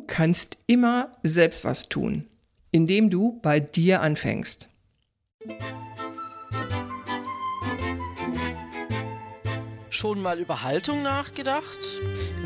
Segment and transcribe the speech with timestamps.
[0.00, 2.26] Du kannst immer selbst was tun,
[2.70, 4.66] indem du bei dir anfängst.
[9.90, 11.78] Schon mal über Haltung nachgedacht?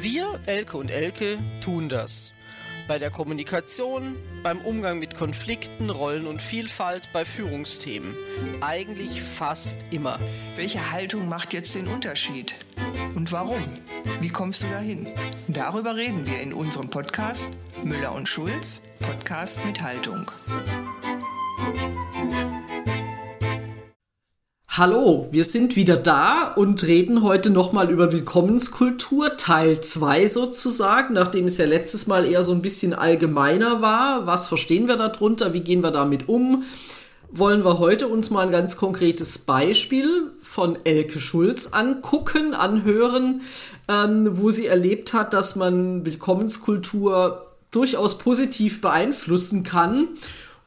[0.01, 2.35] Wir, Elke und Elke, tun das.
[2.87, 8.15] Bei der Kommunikation, beim Umgang mit Konflikten, Rollen und Vielfalt, bei Führungsthemen.
[8.61, 10.19] Eigentlich fast immer.
[10.57, 12.55] Welche Haltung macht jetzt den Unterschied?
[13.15, 13.63] Und warum?
[14.21, 15.07] Wie kommst du dahin?
[15.49, 20.31] Darüber reden wir in unserem Podcast Müller und Schulz, Podcast mit Haltung.
[24.77, 31.47] Hallo, wir sind wieder da und reden heute nochmal über Willkommenskultur, Teil 2 sozusagen, nachdem
[31.47, 34.27] es ja letztes Mal eher so ein bisschen allgemeiner war.
[34.27, 35.55] Was verstehen wir darunter?
[35.55, 36.65] Wie gehen wir damit um?
[37.31, 43.43] Wollen wir heute uns mal ein ganz konkretes Beispiel von Elke Schulz angucken, anhören,
[43.87, 50.09] ähm, wo sie erlebt hat, dass man Willkommenskultur durchaus positiv beeinflussen kann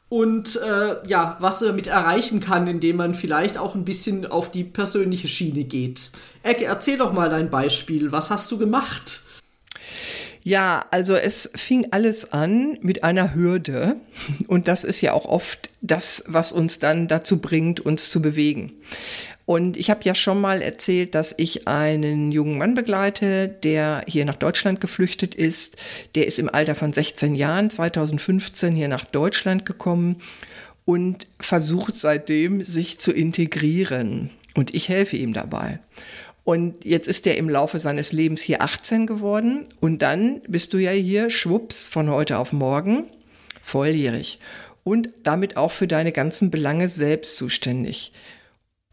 [0.09, 4.51] und äh, ja, was er damit erreichen kann, indem man vielleicht auch ein bisschen auf
[4.51, 6.11] die persönliche Schiene geht.
[6.43, 8.11] Ecke, erzähl doch mal dein Beispiel.
[8.11, 9.23] Was hast du gemacht?
[10.45, 13.97] Ja, also es fing alles an mit einer Hürde
[14.47, 18.71] und das ist ja auch oft das, was uns dann dazu bringt, uns zu bewegen.
[19.47, 24.25] Und ich habe ja schon mal erzählt, dass ich einen jungen Mann begleite, der hier
[24.25, 25.77] nach Deutschland geflüchtet ist.
[26.15, 30.17] Der ist im Alter von 16 Jahren, 2015 hier nach Deutschland gekommen
[30.83, 34.31] und versucht seitdem, sich zu integrieren.
[34.53, 35.79] Und ich helfe ihm dabei.
[36.43, 39.65] Und jetzt ist er im Laufe seines Lebens hier 18 geworden.
[39.79, 43.05] Und dann bist du ja hier, schwupps, von heute auf morgen,
[43.63, 44.39] volljährig.
[44.83, 48.11] Und damit auch für deine ganzen Belange selbst zuständig.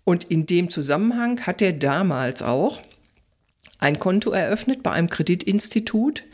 [0.04, 2.80] Und in dem Zusammenhang hat er damals auch
[3.78, 6.24] ein Konto eröffnet bei einem Kreditinstitut.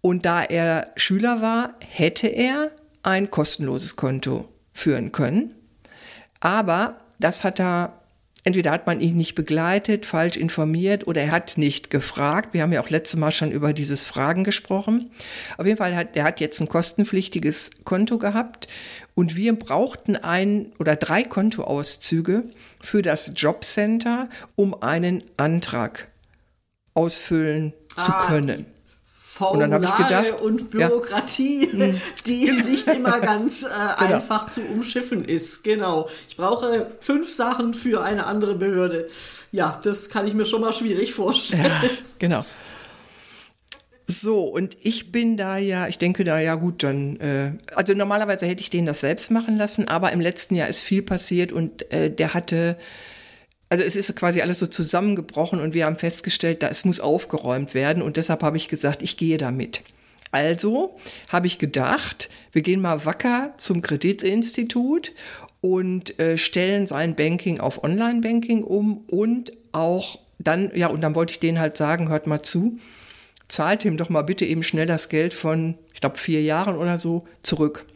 [0.00, 2.70] Und da er Schüler war, hätte er
[3.02, 5.54] ein kostenloses Konto führen können.
[6.40, 8.01] Aber das hat er,
[8.44, 12.54] entweder hat man ihn nicht begleitet, falsch informiert oder er hat nicht gefragt.
[12.54, 15.10] Wir haben ja auch letztes Mal schon über dieses Fragen gesprochen.
[15.58, 18.68] Auf jeden Fall hat er hat jetzt ein kostenpflichtiges Konto gehabt
[19.14, 22.44] und wir brauchten ein oder drei Kontoauszüge
[22.80, 26.08] für das Jobcenter, um einen Antrag
[26.94, 28.66] ausfüllen zu ah, können.
[29.34, 31.86] Formulare und, gedacht, und Bürokratie, ja.
[31.86, 32.00] Hm.
[32.26, 34.14] die nicht immer ganz äh, genau.
[34.16, 35.64] einfach zu umschiffen ist.
[35.64, 36.06] Genau.
[36.28, 39.06] Ich brauche fünf Sachen für eine andere Behörde.
[39.50, 41.64] Ja, das kann ich mir schon mal schwierig vorstellen.
[41.64, 41.88] Ja,
[42.18, 42.44] genau.
[44.06, 48.44] So, und ich bin da ja, ich denke da ja gut, dann, äh, also normalerweise
[48.44, 51.90] hätte ich den das selbst machen lassen, aber im letzten Jahr ist viel passiert und
[51.90, 52.76] äh, der hatte,
[53.72, 57.72] also es ist quasi alles so zusammengebrochen und wir haben festgestellt, da es muss aufgeräumt
[57.72, 59.80] werden und deshalb habe ich gesagt, ich gehe damit.
[60.30, 60.98] Also
[61.30, 65.12] habe ich gedacht, wir gehen mal wacker zum Kreditinstitut
[65.62, 71.32] und äh, stellen sein Banking auf Online-Banking um und auch dann, ja, und dann wollte
[71.32, 72.78] ich denen halt sagen, hört mal zu,
[73.48, 76.98] zahlt ihm doch mal bitte eben schnell das Geld von, ich glaube, vier Jahren oder
[76.98, 77.86] so zurück.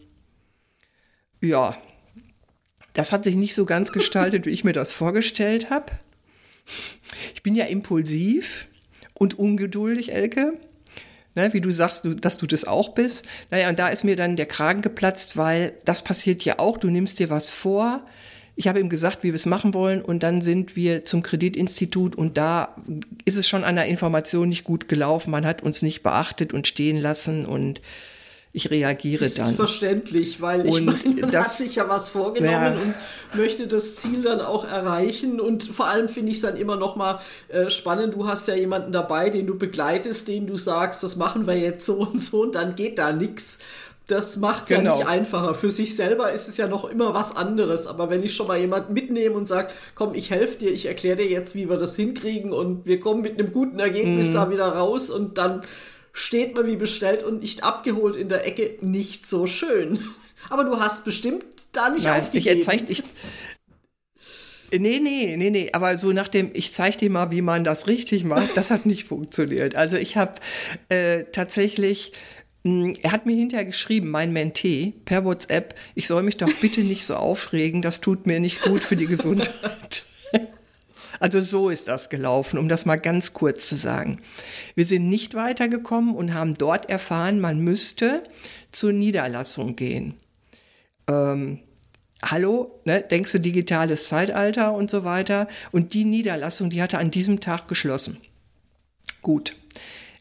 [1.42, 1.76] Ja,
[2.96, 5.86] das hat sich nicht so ganz gestaltet, wie ich mir das vorgestellt habe.
[7.34, 8.68] Ich bin ja impulsiv
[9.14, 10.54] und ungeduldig, Elke.
[11.34, 13.28] Ne, wie du sagst, du, dass du das auch bist.
[13.50, 16.78] Naja, und da ist mir dann der Kragen geplatzt, weil das passiert ja auch.
[16.78, 18.06] Du nimmst dir was vor,
[18.58, 22.16] ich habe ihm gesagt, wie wir es machen wollen und dann sind wir zum Kreditinstitut
[22.16, 22.74] und da
[23.26, 25.30] ist es schon an der Information nicht gut gelaufen.
[25.30, 27.82] Man hat uns nicht beachtet und stehen lassen und
[28.56, 29.50] ich reagiere das dann.
[29.50, 32.82] Ist verständlich, weil ich meine, man das, hat sich ja was vorgenommen ja.
[32.82, 32.94] und
[33.38, 36.96] möchte das Ziel dann auch erreichen und vor allem finde ich es dann immer noch
[36.96, 38.14] mal äh, spannend.
[38.14, 41.84] Du hast ja jemanden dabei, den du begleitest, den du sagst, das machen wir jetzt
[41.84, 43.58] so und so und dann geht da nichts
[44.06, 44.92] das macht es genau.
[44.92, 45.54] ja nicht einfacher.
[45.54, 47.88] Für sich selber ist es ja noch immer was anderes.
[47.88, 51.16] Aber wenn ich schon mal jemanden mitnehme und sage, komm, ich helfe dir, ich erkläre
[51.16, 54.32] dir jetzt, wie wir das hinkriegen und wir kommen mit einem guten Ergebnis mhm.
[54.34, 55.62] da wieder raus und dann
[56.16, 59.98] steht man wie bestellt und nicht abgeholt in der Ecke, nicht so schön.
[60.50, 62.60] Aber du hast bestimmt da nicht Nein, aufgegeben.
[62.60, 63.02] Ich zeig, ich,
[64.72, 65.70] Nee, nee, nee, nee.
[65.72, 68.84] Aber so nach dem, ich zeige dir mal, wie man das richtig macht, das hat
[68.84, 69.76] nicht funktioniert.
[69.76, 70.34] Also ich habe
[70.88, 72.12] äh, tatsächlich
[72.66, 76.80] Mm, er hat mir hinterher geschrieben, mein Mentee, per WhatsApp, ich soll mich doch bitte
[76.80, 80.02] nicht so aufregen, das tut mir nicht gut für die Gesundheit.
[81.20, 84.20] Also so ist das gelaufen, um das mal ganz kurz zu sagen.
[84.74, 88.22] Wir sind nicht weitergekommen und haben dort erfahren, man müsste
[88.72, 90.14] zur Niederlassung gehen.
[91.08, 91.60] Ähm,
[92.22, 95.48] hallo, ne, denkst du digitales Zeitalter und so weiter.
[95.72, 98.20] Und die Niederlassung, die hatte an diesem Tag geschlossen.
[99.22, 99.56] Gut.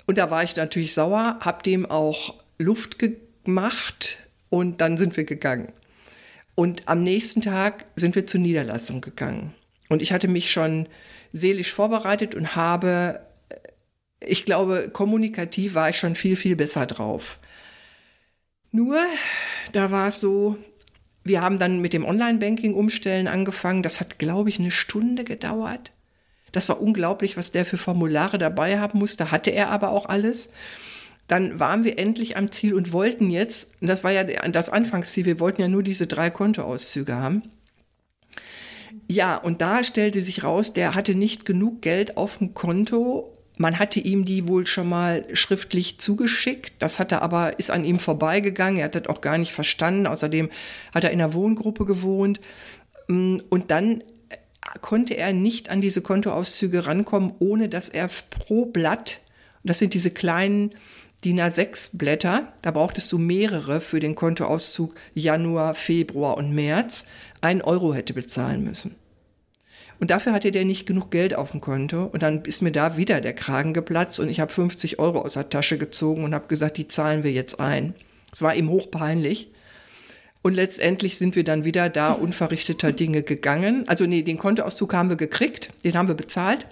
[0.06, 4.20] Und da war ich natürlich sauer, habe dem auch Luft gemacht
[4.50, 5.74] und dann sind wir gegangen.
[6.54, 9.54] Und am nächsten Tag sind wir zur Niederlassung gegangen.
[9.90, 10.88] Und ich hatte mich schon
[11.32, 13.22] seelisch vorbereitet und habe,
[14.20, 17.40] ich glaube, kommunikativ war ich schon viel, viel besser drauf.
[18.72, 18.98] Nur,
[19.72, 20.58] da war es so,
[21.24, 23.84] wir haben dann mit dem Online-Banking umstellen angefangen.
[23.84, 25.92] Das hat, glaube ich, eine Stunde gedauert.
[26.52, 29.32] Das war unglaublich, was der für Formulare dabei haben musste.
[29.32, 30.52] Hatte er aber auch alles.
[31.28, 35.40] Dann waren wir endlich am Ziel und wollten jetzt, das war ja das Anfangsziel, wir
[35.40, 37.44] wollten ja nur diese drei Kontoauszüge haben.
[39.08, 43.32] Ja, und da stellte sich raus, der hatte nicht genug Geld auf dem Konto.
[43.58, 46.74] Man hatte ihm die wohl schon mal schriftlich zugeschickt.
[46.80, 48.80] Das hat er aber, ist an ihm vorbeigegangen.
[48.80, 50.08] Er hat das auch gar nicht verstanden.
[50.08, 50.50] Außerdem
[50.94, 52.42] hat er in einer Wohngruppe gewohnt.
[53.08, 54.04] Mm, und dann
[54.82, 59.20] konnte er nicht an diese Kontoauszüge rankommen, ohne dass er pro Blatt,
[59.64, 60.72] das sind diese kleinen
[61.24, 67.06] DIN A6 Blätter, da brauchtest du mehrere für den Kontoauszug Januar, Februar und März,
[67.46, 68.96] ein Euro hätte bezahlen müssen.
[70.00, 72.04] Und dafür hatte der nicht genug Geld auf dem Konto.
[72.06, 75.36] Und dann ist mir da wieder der Kragen geplatzt und ich habe 50 Euro aus
[75.36, 77.94] der Tasche gezogen und habe gesagt, die zahlen wir jetzt ein.
[78.34, 79.52] Es war ihm hochpeinlich.
[80.42, 83.88] Und letztendlich sind wir dann wieder da unverrichteter Dinge gegangen.
[83.88, 86.68] Also nee, den Kontoauszug haben wir gekriegt, den haben wir bezahlt.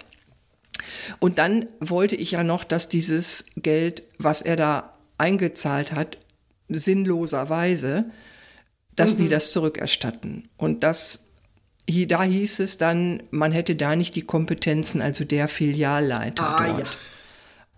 [1.19, 6.17] Und dann wollte ich ja noch, dass dieses Geld, was er da eingezahlt hat,
[6.69, 8.05] sinnloserweise,
[8.95, 9.23] dass mhm.
[9.23, 10.49] die das zurückerstatten.
[10.57, 11.29] Und das,
[11.87, 16.79] da hieß es dann, man hätte da nicht die Kompetenzen, also der Filialleiter ah, dort.
[16.79, 16.91] Ja.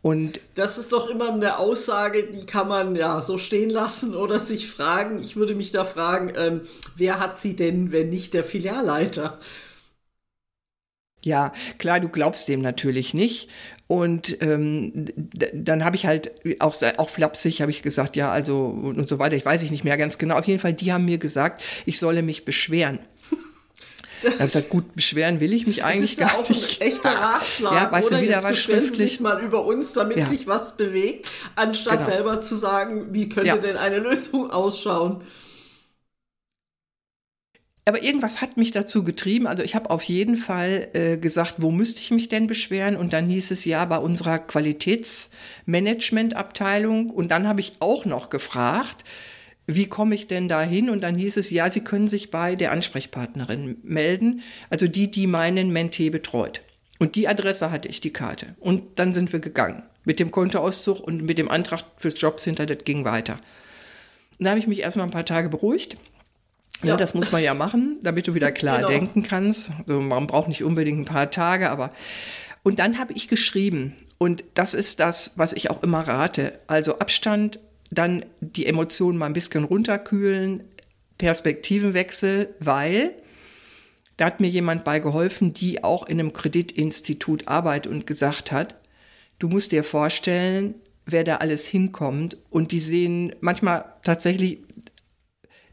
[0.01, 4.39] Und das ist doch immer eine Aussage, die kann man ja so stehen lassen oder
[4.39, 5.19] sich fragen.
[5.19, 6.61] Ich würde mich da fragen, ähm,
[6.95, 9.39] wer hat sie denn, wenn nicht der Filialleiter?
[11.23, 13.49] Ja, klar, du glaubst dem natürlich nicht.
[13.87, 14.93] Und ähm,
[15.53, 19.35] dann habe ich halt auch, auch flapsig habe ich gesagt, ja, also und so weiter.
[19.35, 20.37] Ich weiß ich nicht mehr ganz genau.
[20.37, 22.97] Auf jeden Fall, die haben mir gesagt, ich solle mich beschweren.
[24.23, 26.49] Dann habe ich gesagt, gut, beschweren will ich mich eigentlich gar nicht.
[26.49, 27.73] Das ist ja auch ein echter Ratschlag.
[27.73, 28.17] Ja, weißt oder?
[28.17, 28.97] du, wieder was schriftlich.
[28.97, 30.25] sich mal über uns, damit ja.
[30.25, 32.09] sich was bewegt, anstatt genau.
[32.09, 33.57] selber zu sagen, wie könnte ja.
[33.57, 35.21] denn eine Lösung ausschauen.
[37.87, 39.45] Aber irgendwas hat mich dazu getrieben.
[39.45, 42.97] Also ich habe auf jeden Fall äh, gesagt, wo müsste ich mich denn beschweren?
[42.97, 47.11] Und dann hieß es ja bei unserer Qualitätsmanagementabteilung.
[47.11, 49.03] Und dann habe ich auch noch gefragt,
[49.67, 50.89] wie komme ich denn da hin?
[50.89, 54.41] Und dann hieß es, ja, Sie können sich bei der Ansprechpartnerin melden,
[54.71, 56.63] also die, die meinen Mentee betreut.
[56.97, 58.55] Und die Adresse hatte ich, die Karte.
[58.59, 59.83] Und dann sind wir gegangen.
[60.05, 63.37] Mit dem Kontoauszug und mit dem Antrag fürs Jobcenter, das ging weiter.
[64.39, 65.97] Dann habe ich mich erstmal ein paar Tage beruhigt.
[66.83, 66.89] Ja.
[66.89, 66.97] ja.
[66.97, 68.89] das muss man ja machen, damit du wieder klar genau.
[68.89, 69.71] denken kannst.
[69.79, 71.91] Also man braucht nicht unbedingt ein paar Tage, aber.
[72.63, 76.59] Und dann habe ich geschrieben, und das ist das, was ich auch immer rate.
[76.67, 77.59] Also Abstand
[77.91, 80.63] dann die Emotionen mal ein bisschen runterkühlen,
[81.17, 83.13] Perspektivenwechsel, weil
[84.17, 88.75] da hat mir jemand bei geholfen, die auch in einem Kreditinstitut arbeitet und gesagt hat,
[89.39, 90.75] du musst dir vorstellen,
[91.05, 94.59] wer da alles hinkommt und die sehen manchmal tatsächlich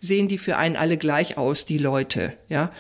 [0.03, 2.73] sehen die für einen alle gleich aus, die Leute, ja.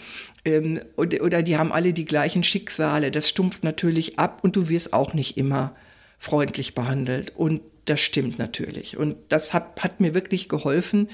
[0.45, 3.13] Ähm, oder, oder die haben alle die gleichen Schicksale.
[3.13, 5.75] Das stumpft natürlich ab und du wirst auch nicht immer
[6.19, 7.33] freundlich behandelt.
[7.37, 8.97] Und das stimmt natürlich.
[8.97, 11.09] Und das hat, hat mir wirklich geholfen,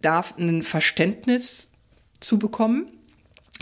[0.00, 1.72] da ein Verständnis
[2.20, 2.86] zu bekommen.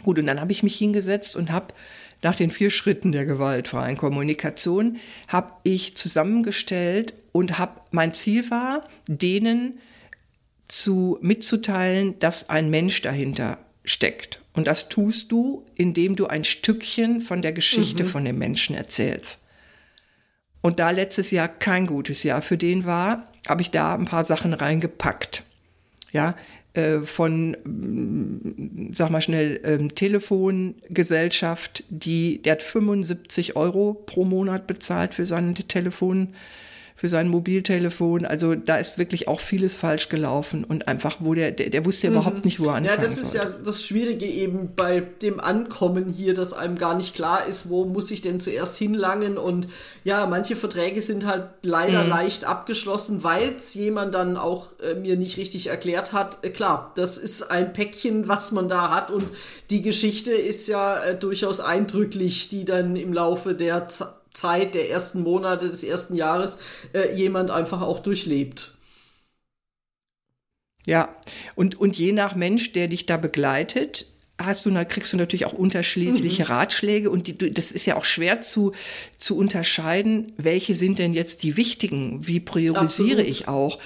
[0.05, 1.73] Gut, und dann habe ich mich hingesetzt und habe
[2.21, 8.87] nach den vier Schritten der gewaltfreien Kommunikation, habe ich zusammengestellt und habe, mein Ziel war,
[9.09, 9.81] denen
[10.73, 14.41] zu, mitzuteilen, dass ein Mensch dahinter steckt.
[14.55, 18.09] Und das tust du, indem du ein Stückchen von der Geschichte mhm.
[18.09, 19.39] von dem Menschen erzählst.
[20.63, 24.25] Und da letztes Jahr kein gutes Jahr für den war, habe ich da ein paar
[24.25, 25.43] Sachen reingepackt.
[26.11, 26.37] Ja,
[26.73, 34.67] äh, von, mm, sag mal schnell, ähm, Telefongesellschaft, die, der hat 75 Euro pro Monat
[34.67, 36.35] bezahlt für sein Telefon
[37.03, 38.25] für sein Mobiltelefon.
[38.25, 42.07] Also da ist wirklich auch vieles falsch gelaufen und einfach, wo der, der, der wusste
[42.07, 42.17] ja mhm.
[42.17, 43.49] überhaupt nicht, wo er anfangen Ja, das ist sollte.
[43.49, 47.87] ja das Schwierige eben bei dem Ankommen hier, dass einem gar nicht klar ist, wo
[47.87, 49.67] muss ich denn zuerst hinlangen und
[50.05, 52.11] ja, manche Verträge sind halt leider mhm.
[52.11, 56.39] leicht abgeschlossen, weil es jemand dann auch äh, mir nicht richtig erklärt hat.
[56.43, 59.25] Äh, klar, das ist ein Päckchen, was man da hat und
[59.71, 64.91] die Geschichte ist ja äh, durchaus eindrücklich, die dann im Laufe der Zeit Zeit der
[64.91, 66.59] ersten Monate des ersten Jahres
[66.93, 68.77] äh, jemand einfach auch durchlebt.
[70.85, 71.15] Ja,
[71.55, 74.07] und, und je nach Mensch, der dich da begleitet,
[74.39, 76.49] hast du, kriegst du natürlich auch unterschiedliche mhm.
[76.49, 78.73] Ratschläge und die, das ist ja auch schwer zu,
[79.17, 83.29] zu unterscheiden, welche sind denn jetzt die wichtigen, wie priorisiere Absolut.
[83.29, 83.79] ich auch,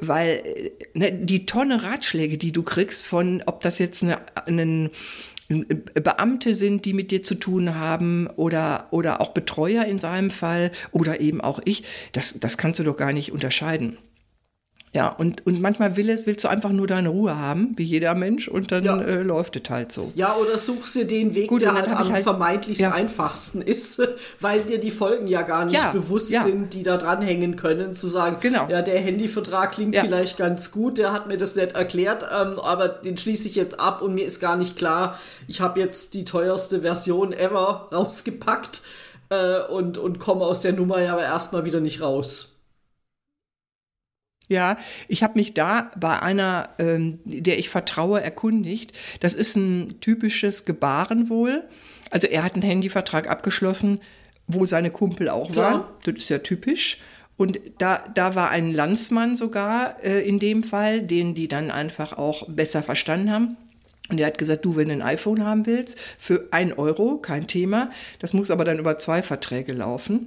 [0.00, 4.90] weil ne, die Tonne Ratschläge, die du kriegst von, ob das jetzt eine, einen
[5.50, 10.70] Beamte sind, die mit dir zu tun haben oder, oder auch Betreuer in seinem Fall
[10.92, 13.98] oder eben auch ich, das, das kannst du doch gar nicht unterscheiden.
[14.92, 18.16] Ja, und, und manchmal will es, willst du einfach nur deine Ruhe haben, wie jeder
[18.16, 19.00] Mensch, und dann ja.
[19.00, 20.10] äh, läuft es halt so.
[20.16, 22.90] Ja, oder suchst dir den Weg, Gut, der halt am halt, vermeintlich ja.
[22.90, 24.02] einfachsten ist,
[24.40, 28.08] weil dir die Folgen ja gar nicht ja, bewusst sind, die da dranhängen können, zu
[28.08, 28.66] sagen, genau.
[28.68, 32.88] ja, der Handyvertrag klingt vielleicht ganz gut, der hat mir das nicht erklärt, ähm, aber
[32.88, 35.16] den schließe ich jetzt ab und mir ist gar nicht klar,
[35.46, 38.82] ich habe jetzt die teuerste Version ever rausgepackt
[39.28, 42.59] äh, und, und komme aus der Nummer ja aber erstmal wieder nicht raus.
[44.50, 48.92] Ja, ich habe mich da bei einer, ähm, der ich vertraue, erkundigt.
[49.20, 51.30] Das ist ein typisches Gebaren
[52.10, 54.00] Also er hat einen Handyvertrag abgeschlossen,
[54.48, 55.96] wo seine Kumpel auch war.
[56.04, 56.98] Das ist ja typisch.
[57.36, 62.18] Und da, da war ein Landsmann sogar äh, in dem Fall, den die dann einfach
[62.18, 63.56] auch besser verstanden haben.
[64.10, 67.46] Und er hat gesagt, du, wenn du ein iPhone haben willst, für ein Euro, kein
[67.46, 67.90] Thema.
[68.18, 70.26] Das muss aber dann über zwei Verträge laufen.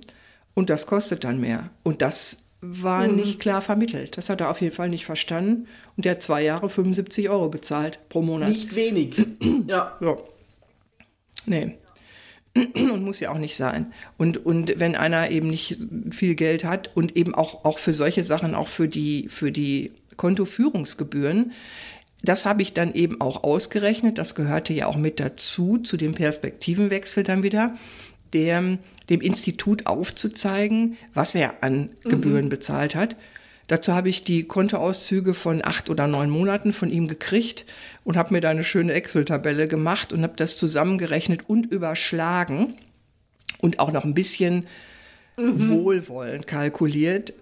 [0.54, 1.72] Und das kostet dann mehr.
[1.84, 3.18] Und das war mhm.
[3.18, 4.18] nicht klar vermittelt.
[4.18, 5.68] Das hat er auf jeden Fall nicht verstanden.
[5.98, 8.50] Und der hat zwei Jahre 75 Euro bezahlt pro Monat.
[8.50, 9.16] Nicht wenig.
[9.68, 9.98] ja.
[10.00, 10.18] ja.
[11.46, 11.76] Nee.
[12.56, 13.92] und muss ja auch nicht sein.
[14.18, 15.78] Und, und wenn einer eben nicht
[16.12, 19.92] viel Geld hat und eben auch, auch für solche Sachen, auch für die, für die
[20.16, 21.52] Kontoführungsgebühren,
[22.22, 24.18] das habe ich dann eben auch ausgerechnet.
[24.18, 27.76] Das gehörte ja auch mit dazu, zu dem Perspektivenwechsel dann wieder
[28.34, 28.78] der,
[29.10, 32.50] dem Institut aufzuzeigen, was er an Gebühren mhm.
[32.50, 33.16] bezahlt hat.
[33.68, 37.66] Dazu habe ich die Kontoauszüge von acht oder neun Monaten von ihm gekriegt
[38.04, 42.76] und habe mir da eine schöne Excel-Tabelle gemacht und habe das zusammengerechnet und überschlagen
[43.62, 44.68] und auch noch ein bisschen
[45.38, 45.70] mhm.
[45.70, 47.34] wohlwollend kalkuliert,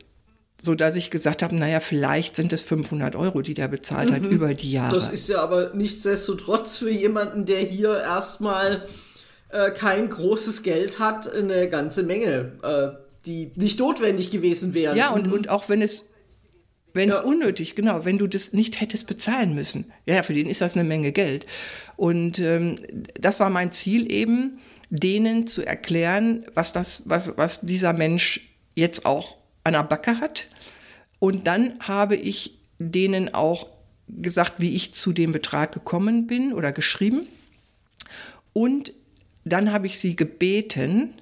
[0.62, 4.16] so dass ich gesagt habe, naja, vielleicht sind es 500 Euro, die der bezahlt mhm.
[4.16, 4.94] hat über die Jahre.
[4.94, 8.86] Das ist ja aber nichtsdestotrotz für jemanden, der hier erstmal
[9.52, 14.98] äh, kein großes Geld hat, eine ganze Menge, äh, die nicht notwendig gewesen wären.
[14.98, 16.12] Ja, und, und auch wenn es
[16.94, 17.16] wenn ja.
[17.16, 19.94] es unnötig, genau, wenn du das nicht hättest bezahlen müssen.
[20.06, 21.46] Ja, für den ist das eine Menge Geld.
[21.96, 22.76] Und ähm,
[23.14, 29.06] das war mein Ziel eben, denen zu erklären, was das, was, was dieser Mensch jetzt
[29.06, 30.48] auch an der Backe hat.
[31.20, 33.68] Und dann habe ich denen auch
[34.10, 37.28] gesagt, wie ich zu dem Betrag gekommen bin oder geschrieben.
[38.52, 38.92] Und
[39.44, 41.14] dann habe ich sie gebeten,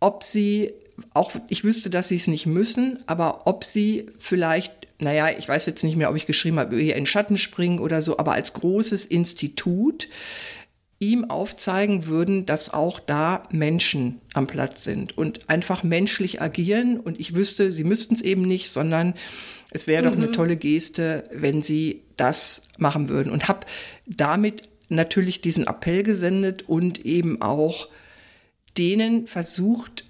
[0.00, 0.72] ob sie,
[1.12, 5.66] auch ich wüsste, dass sie es nicht müssen, aber ob sie vielleicht, naja, ich weiß
[5.66, 8.52] jetzt nicht mehr, ob ich geschrieben habe, hier in Schatten springen oder so, aber als
[8.52, 10.08] großes Institut
[11.00, 17.00] ihm aufzeigen würden, dass auch da Menschen am Platz sind und einfach menschlich agieren.
[17.00, 19.14] Und ich wüsste, sie müssten es eben nicht, sondern
[19.70, 20.06] es wäre mhm.
[20.06, 20.32] doch eine mhm.
[20.32, 23.32] tolle Geste, wenn sie das machen würden.
[23.32, 23.66] Und habe
[24.06, 27.88] damit natürlich diesen Appell gesendet und eben auch
[28.76, 30.04] denen versucht,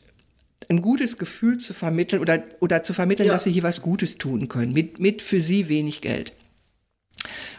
[0.68, 3.32] ein gutes Gefühl zu vermitteln oder, oder zu vermitteln, ja.
[3.32, 6.32] dass sie hier was Gutes tun können, mit, mit für sie wenig Geld.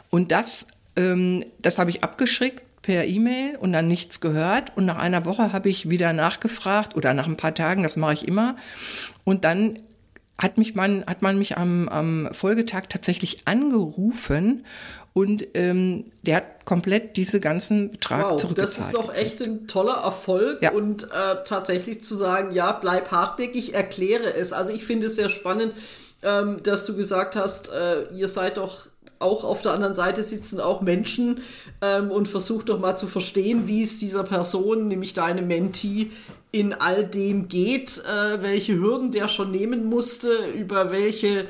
[0.09, 4.77] Und das, ähm, das habe ich abgeschickt per E-Mail und dann nichts gehört.
[4.77, 8.13] Und nach einer Woche habe ich wieder nachgefragt oder nach ein paar Tagen, das mache
[8.13, 8.55] ich immer.
[9.23, 9.79] Und dann
[10.37, 14.63] hat, mich man, hat man mich am, am Folgetag tatsächlich angerufen
[15.17, 18.77] und ähm, der hat komplett diese ganzen Betrag wow, zurückgezahlt.
[18.77, 20.71] Das ist doch echt ein toller Erfolg ja.
[20.71, 24.51] und äh, tatsächlich zu sagen, ja, bleib hartnäckig, erkläre es.
[24.51, 25.73] Also ich finde es sehr spannend,
[26.21, 30.59] ähm, dass du gesagt hast, äh, ihr seid doch auch auf der anderen Seite sitzen
[30.59, 31.39] auch Menschen
[31.81, 36.11] ähm, und versucht doch mal zu verstehen, wie es dieser Person, nämlich deine Mentee,
[36.51, 41.47] in all dem geht, äh, welche Hürden der schon nehmen musste, über welche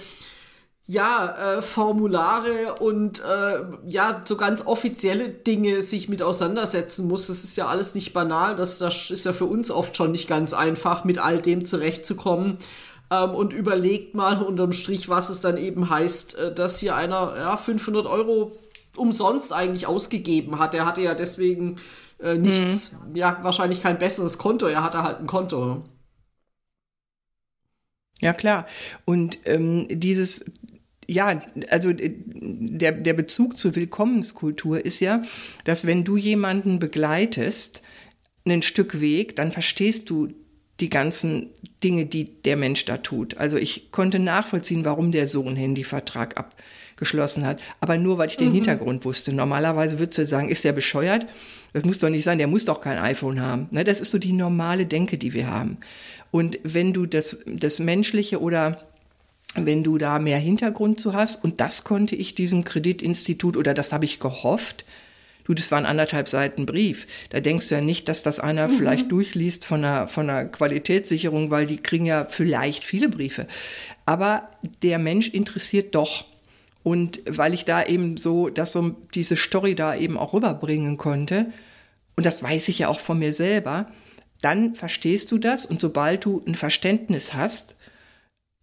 [0.88, 7.28] ja, äh, Formulare und äh, ja, so ganz offizielle Dinge sich mit auseinandersetzen muss.
[7.28, 8.56] Das ist ja alles nicht banal.
[8.56, 12.60] Das, das ist ja für uns oft schon nicht ganz einfach, mit all dem zurechtzukommen.
[13.10, 17.34] Ähm, und überlegt mal unterm Strich, was es dann eben heißt, äh, dass hier einer
[17.36, 18.52] ja, 500 Euro
[18.96, 20.76] umsonst eigentlich ausgegeben hat.
[20.76, 21.78] Er hatte ja deswegen
[22.20, 23.16] äh, nichts, mhm.
[23.16, 24.68] ja, wahrscheinlich kein besseres Konto.
[24.68, 25.84] Er hatte halt ein Konto.
[28.22, 28.66] Ja, klar.
[29.04, 30.46] Und ähm, dieses,
[31.08, 35.24] ja, also äh, der, der Bezug zur Willkommenskultur ist ja,
[35.64, 37.82] dass wenn du jemanden begleitest,
[38.48, 40.30] ein Stück Weg, dann verstehst du
[40.80, 41.50] die ganzen
[41.84, 43.38] Dinge, die der Mensch da tut.
[43.38, 47.62] Also ich konnte nachvollziehen, warum der so einen Handyvertrag abgeschlossen hat.
[47.80, 48.56] Aber nur, weil ich den mhm.
[48.56, 49.32] Hintergrund wusste.
[49.34, 51.28] Normalerweise würdest du sagen, ist der bescheuert?
[51.74, 53.68] Das muss doch nicht sein, der muss doch kein iPhone haben.
[53.72, 55.78] Ne, das ist so die normale Denke, die wir haben.
[56.30, 58.86] Und wenn du das, das Menschliche oder
[59.56, 63.94] wenn du da mehr Hintergrund zu hast, und das konnte ich diesem Kreditinstitut oder das
[63.94, 64.86] habe ich gehofft,
[65.46, 67.06] Du, das waren anderthalb Seiten Brief.
[67.30, 68.78] Da denkst du ja nicht, dass das einer mhm.
[68.78, 73.48] vielleicht durchliest von einer, von einer Qualitätssicherung, weil die kriegen ja vielleicht viele Briefe.
[74.08, 74.50] Aber
[74.82, 76.26] der Mensch interessiert doch.
[76.82, 81.48] Und weil ich da eben so, dass so diese Story da eben auch rüberbringen konnte,
[82.16, 83.92] und das weiß ich ja auch von mir selber,
[84.42, 87.76] dann verstehst du das und sobald du ein Verständnis hast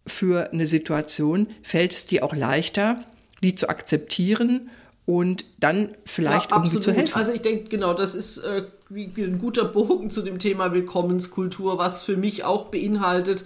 [0.05, 3.03] für eine Situation, fällt es dir auch leichter,
[3.41, 4.69] die zu akzeptieren
[5.05, 7.15] und dann vielleicht ja, irgendwie zu helfen.
[7.15, 12.01] Also ich denke, genau, das ist äh, ein guter Bogen zu dem Thema Willkommenskultur, was
[12.01, 13.45] für mich auch beinhaltet,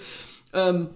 [0.54, 0.90] ähm,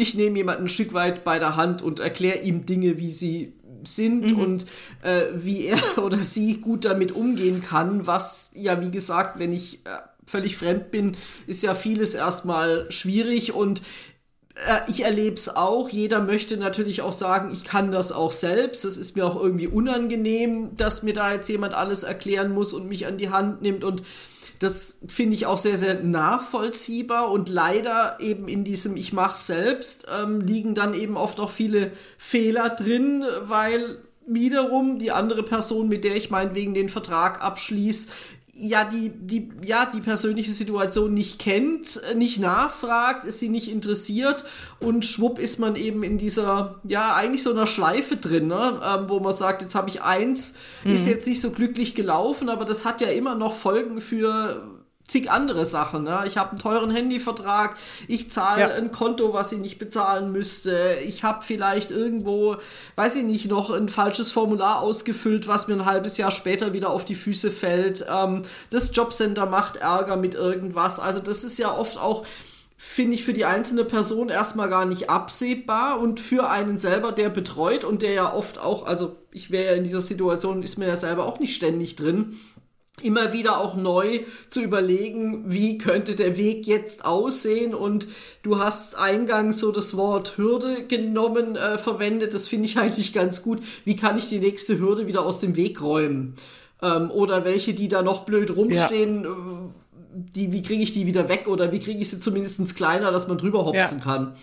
[0.00, 3.52] ich nehme jemanden ein Stück weit bei der Hand und erkläre ihm Dinge, wie sie
[3.84, 4.38] sind mhm.
[4.38, 4.66] und
[5.02, 9.84] äh, wie er oder sie gut damit umgehen kann, was ja, wie gesagt, wenn ich
[9.86, 13.82] äh, völlig fremd bin, ist ja vieles erstmal schwierig und
[14.88, 15.88] ich erlebe es auch.
[15.88, 18.84] Jeder möchte natürlich auch sagen, ich kann das auch selbst.
[18.84, 22.88] Es ist mir auch irgendwie unangenehm, dass mir da jetzt jemand alles erklären muss und
[22.88, 23.84] mich an die Hand nimmt.
[23.84, 24.02] Und
[24.58, 27.30] das finde ich auch sehr, sehr nachvollziehbar.
[27.30, 31.92] Und leider eben in diesem Ich mache selbst ähm, liegen dann eben oft auch viele
[32.16, 38.08] Fehler drin, weil wiederum die andere Person, mit der ich meinetwegen den Vertrag abschließe,
[38.60, 44.44] ja, die, die, ja, die persönliche Situation nicht kennt, nicht nachfragt, ist sie nicht interessiert
[44.80, 48.80] und schwupp ist man eben in dieser, ja, eigentlich so einer Schleife drin, ne?
[48.84, 50.92] Ähm, wo man sagt, jetzt habe ich eins, mhm.
[50.92, 54.77] ist jetzt nicht so glücklich gelaufen, aber das hat ja immer noch Folgen für
[55.08, 56.04] zig andere Sachen.
[56.04, 56.22] Ne?
[56.26, 58.68] Ich habe einen teuren Handyvertrag, ich zahle ja.
[58.68, 60.98] ein Konto, was ich nicht bezahlen müsste.
[61.04, 62.56] Ich habe vielleicht irgendwo,
[62.94, 66.90] weiß ich nicht, noch ein falsches Formular ausgefüllt, was mir ein halbes Jahr später wieder
[66.90, 68.04] auf die Füße fällt.
[68.08, 71.00] Ähm, das Jobcenter macht Ärger mit irgendwas.
[71.00, 72.24] Also das ist ja oft auch
[72.80, 77.28] finde ich für die einzelne Person erstmal gar nicht absehbar und für einen selber, der
[77.28, 80.86] betreut und der ja oft auch, also ich wäre ja in dieser Situation, ist mir
[80.86, 82.38] ja selber auch nicht ständig drin,
[83.02, 88.08] immer wieder auch neu zu überlegen, wie könnte der Weg jetzt aussehen und
[88.42, 93.42] du hast eingangs so das Wort Hürde genommen, äh, verwendet, das finde ich eigentlich ganz
[93.42, 93.60] gut.
[93.84, 96.34] Wie kann ich die nächste Hürde wieder aus dem Weg räumen?
[96.80, 99.30] Ähm, oder welche, die da noch blöd rumstehen, ja.
[99.30, 99.34] Äh,
[100.14, 103.28] die, wie kriege ich die wieder weg oder wie kriege ich sie zumindest kleiner, dass
[103.28, 104.04] man drüber hopsen ja.
[104.04, 104.36] kann?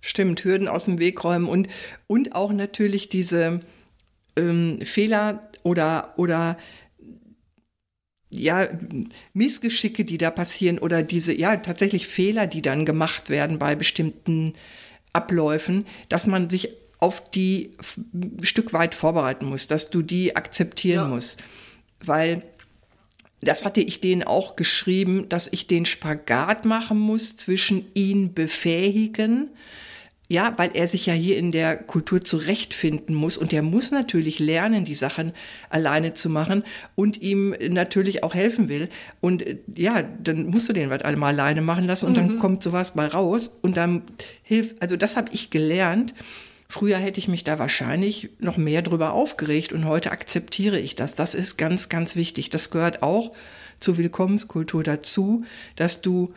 [0.00, 1.68] Stimmt, Hürden aus dem Weg räumen und,
[2.08, 3.60] und auch natürlich diese
[4.34, 6.58] ähm, Fehler oder, oder
[8.30, 8.68] ja,
[9.34, 14.54] Missgeschicke, die da passieren oder diese, ja, tatsächlich Fehler, die dann gemacht werden bei bestimmten
[15.12, 17.72] Abläufen, dass man sich auf die
[18.14, 21.14] ein Stück weit vorbereiten muss, dass du die akzeptieren ja.
[21.14, 21.42] musst.
[22.00, 22.42] Weil
[23.40, 29.50] das hatte ich denen auch geschrieben, dass ich den Spagat machen muss zwischen ihn befähigen,
[30.32, 34.38] ja, weil er sich ja hier in der Kultur zurechtfinden muss und der muss natürlich
[34.38, 35.32] lernen, die Sachen
[35.68, 36.64] alleine zu machen
[36.94, 38.88] und ihm natürlich auch helfen will.
[39.20, 39.44] Und
[39.76, 42.16] ja, dann musst du den was einmal alleine machen lassen und mhm.
[42.16, 44.04] dann kommt sowas mal raus und dann
[44.42, 46.14] hilft, also das habe ich gelernt.
[46.66, 51.14] Früher hätte ich mich da wahrscheinlich noch mehr drüber aufgeregt und heute akzeptiere ich das.
[51.14, 52.48] Das ist ganz, ganz wichtig.
[52.48, 53.32] Das gehört auch
[53.80, 55.44] zur Willkommenskultur dazu,
[55.76, 56.32] dass du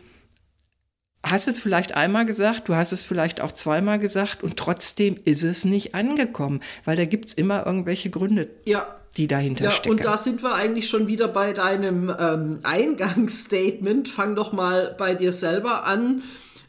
[1.25, 5.43] hast es vielleicht einmal gesagt, du hast es vielleicht auch zweimal gesagt und trotzdem ist
[5.43, 8.49] es nicht angekommen, weil da gibt es immer irgendwelche Gründe.
[8.65, 8.87] Ja.
[9.17, 9.91] Die dahinter ja, stecken.
[9.91, 14.09] Und da sind wir eigentlich schon wieder bei deinem ähm, Eingangsstatement.
[14.09, 16.21] Fang doch mal bei dir selber an.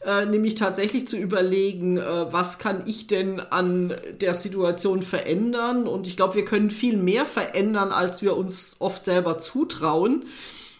[0.05, 5.87] Äh, nämlich tatsächlich zu überlegen, äh, was kann ich denn an der Situation verändern?
[5.87, 10.23] Und ich glaube, wir können viel mehr verändern, als wir uns oft selber zutrauen.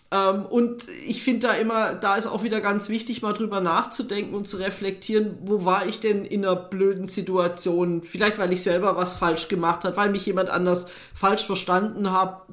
[0.10, 4.36] Ähm, und ich finde da immer, da ist auch wieder ganz wichtig, mal drüber nachzudenken
[4.36, 8.04] und zu reflektieren, wo war ich denn in einer blöden Situation?
[8.04, 12.44] Vielleicht, weil ich selber was falsch gemacht habe, weil mich jemand anders falsch verstanden hat,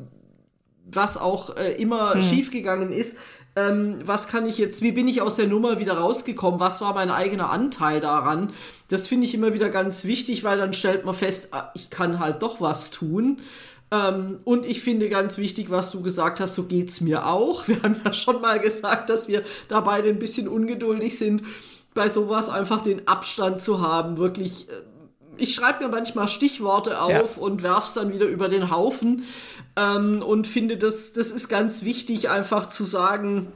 [0.85, 2.23] was auch äh, immer hm.
[2.23, 3.19] schiefgegangen ist.
[3.57, 6.59] Ähm, was kann ich jetzt, wie bin ich aus der Nummer wieder rausgekommen?
[6.59, 8.53] Was war mein eigener Anteil daran?
[8.89, 12.19] Das finde ich immer wieder ganz wichtig, weil dann stellt man fest, ah, ich kann
[12.19, 13.39] halt doch was tun.
[13.95, 17.69] Ähm, und ich finde ganz wichtig, was du gesagt hast, so geht's mir auch.
[17.69, 21.43] Wir haben ja schon mal gesagt, dass wir dabei ein bisschen ungeduldig sind,
[21.95, 24.73] bei sowas einfach den Abstand zu haben, wirklich äh,
[25.37, 27.43] ich schreibe mir manchmal Stichworte auf ja.
[27.43, 29.25] und werf's dann wieder über den Haufen
[29.75, 33.53] ähm, und finde, das, das ist ganz wichtig, einfach zu sagen,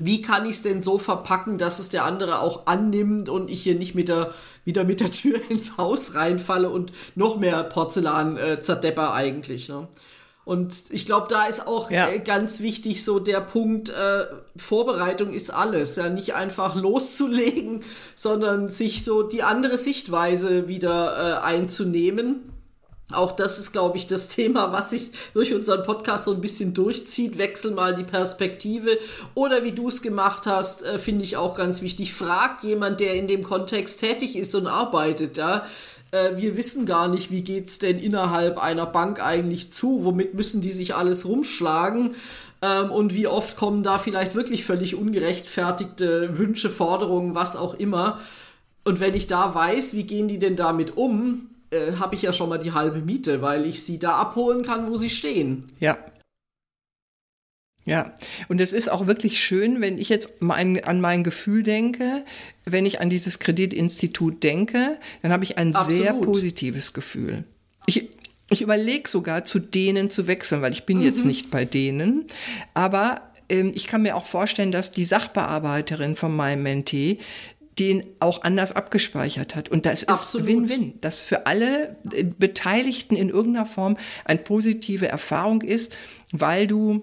[0.00, 3.62] wie kann ich es denn so verpacken, dass es der andere auch annimmt und ich
[3.62, 4.32] hier nicht mit der,
[4.64, 9.68] wieder mit der Tür ins Haus reinfalle und noch mehr Porzellan äh, zerdepper eigentlich.
[9.68, 9.88] Ne?
[10.44, 12.08] Und ich glaube, da ist auch ja.
[12.08, 14.24] äh, ganz wichtig so der Punkt, äh,
[14.56, 15.96] Vorbereitung ist alles.
[15.96, 17.84] Ja, nicht einfach loszulegen,
[18.16, 22.50] sondern sich so die andere Sichtweise wieder äh, einzunehmen.
[23.12, 26.74] Auch das ist, glaube ich, das Thema, was sich durch unseren Podcast so ein bisschen
[26.74, 27.38] durchzieht.
[27.38, 28.98] Wechsel mal die Perspektive.
[29.34, 32.12] Oder wie du es gemacht hast, äh, finde ich auch ganz wichtig.
[32.12, 35.36] Frag jemand, der in dem Kontext tätig ist und arbeitet.
[35.36, 35.64] Ja?
[36.12, 40.04] Äh, wir wissen gar nicht, wie geht's denn innerhalb einer Bank eigentlich zu?
[40.04, 42.14] Womit müssen die sich alles rumschlagen?
[42.62, 48.20] Ähm, und wie oft kommen da vielleicht wirklich völlig ungerechtfertigte Wünsche, Forderungen, was auch immer?
[48.84, 52.32] Und wenn ich da weiß, wie gehen die denn damit um, äh, habe ich ja
[52.32, 55.66] schon mal die halbe Miete, weil ich sie da abholen kann, wo sie stehen.
[55.78, 55.98] Ja.
[57.86, 58.14] Ja,
[58.48, 62.24] und es ist auch wirklich schön, wenn ich jetzt mein, an mein Gefühl denke,
[62.64, 65.98] wenn ich an dieses Kreditinstitut denke, dann habe ich ein Absolut.
[65.98, 67.44] sehr positives Gefühl.
[67.86, 68.10] Ich,
[68.50, 71.04] ich überlege sogar, zu denen zu wechseln, weil ich bin mhm.
[71.04, 72.26] jetzt nicht bei denen.
[72.74, 77.18] Aber ähm, ich kann mir auch vorstellen, dass die Sachbearbeiterin von meinem Mentee
[77.80, 79.70] den auch anders abgespeichert hat.
[79.70, 85.62] Und das ist Win-Win, dass für alle äh, Beteiligten in irgendeiner Form eine positive Erfahrung
[85.62, 85.96] ist,
[86.30, 87.02] weil du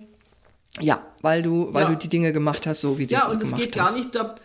[0.79, 1.89] ja, weil du, weil ja.
[1.89, 3.51] du die Dinge gemacht hast, so wie du es gemacht hast.
[3.51, 4.35] Ja, und es geht gar nicht da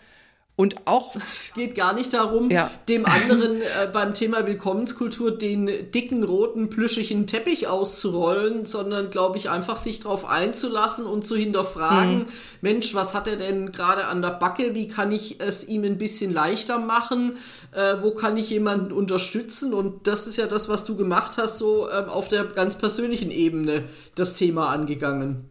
[0.55, 1.17] und auch.
[1.33, 2.71] Es geht gar nicht darum, ja.
[2.89, 9.49] dem anderen äh, beim Thema Willkommenskultur den dicken, roten, plüschigen Teppich auszurollen, sondern, glaube ich,
[9.49, 12.27] einfach sich darauf einzulassen und zu hinterfragen, mhm.
[12.61, 14.75] Mensch, was hat er denn gerade an der Backe?
[14.75, 17.39] Wie kann ich es ihm ein bisschen leichter machen?
[17.73, 19.73] Äh, wo kann ich jemanden unterstützen?
[19.73, 23.31] Und das ist ja das, was du gemacht hast, so äh, auf der ganz persönlichen
[23.31, 23.85] Ebene
[24.15, 25.49] das Thema angegangen.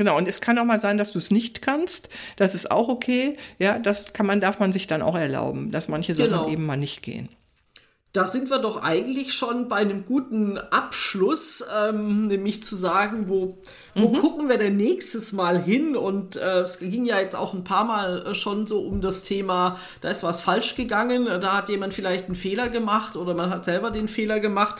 [0.00, 2.08] Genau, und es kann auch mal sein, dass du es nicht kannst.
[2.36, 3.36] Das ist auch okay.
[3.58, 6.48] Ja, das kann man, darf man sich dann auch erlauben, dass manche Sachen genau.
[6.48, 7.28] eben mal nicht gehen.
[8.14, 13.58] Da sind wir doch eigentlich schon bei einem guten Abschluss, ähm, nämlich zu sagen, wo,
[13.94, 14.18] wo mhm.
[14.20, 15.94] gucken wir denn nächstes Mal hin?
[15.94, 19.22] Und äh, es ging ja jetzt auch ein paar Mal äh, schon so um das
[19.22, 23.50] Thema, da ist was falsch gegangen, da hat jemand vielleicht einen Fehler gemacht oder man
[23.50, 24.76] hat selber den Fehler gemacht.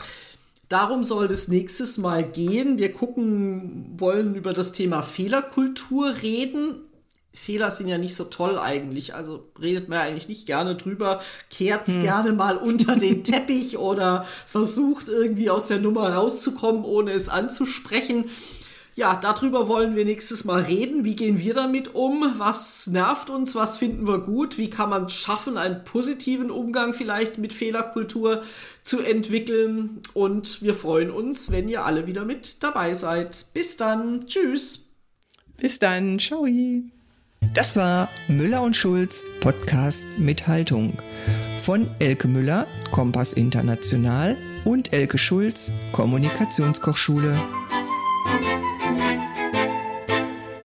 [0.71, 2.77] Darum soll es nächstes Mal gehen.
[2.77, 6.79] Wir gucken, wollen über das Thema Fehlerkultur reden.
[7.33, 9.13] Fehler sind ja nicht so toll eigentlich.
[9.13, 12.03] Also redet man ja eigentlich nicht gerne drüber, kehrt hm.
[12.03, 18.29] gerne mal unter den Teppich oder versucht irgendwie aus der Nummer rauszukommen, ohne es anzusprechen.
[18.95, 20.90] Ja, darüber wollen wir nächstes Mal reden.
[21.03, 22.33] Wie gehen wir damit um?
[22.37, 23.55] Was nervt uns?
[23.55, 24.57] Was finden wir gut?
[24.57, 28.43] Wie kann man schaffen, einen positiven Umgang vielleicht mit Fehlerkultur
[28.83, 30.01] zu entwickeln?
[30.13, 33.47] Und wir freuen uns, wenn ihr alle wieder mit dabei seid.
[33.53, 34.27] Bis dann.
[34.27, 34.87] Tschüss.
[35.57, 36.19] Bis dann.
[36.19, 36.45] Ciao.
[37.53, 40.97] Das war Müller und Schulz Podcast mit Haltung.
[41.63, 47.37] Von Elke Müller, Kompass International und Elke Schulz, Kommunikationskochschule.